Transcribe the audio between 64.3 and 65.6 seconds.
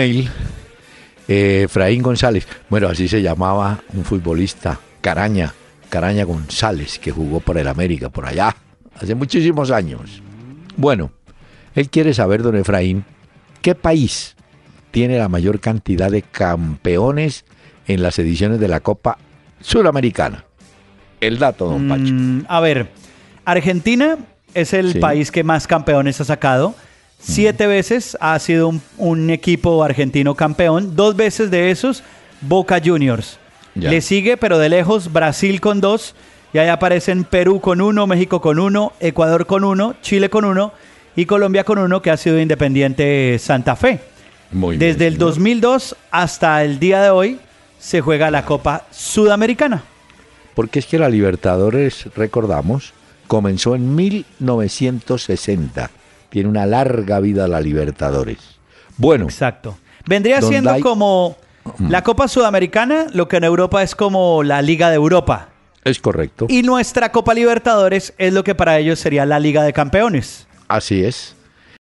la Liga de Europa.